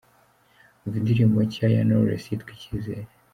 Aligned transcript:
Umva 0.83 0.95
indirimbo 0.99 1.37
nshya 1.47 1.65
ya 1.75 1.81
Knowless 1.87 2.25
yitwa 2.29 2.49
’Icyizere’:. 2.55 3.11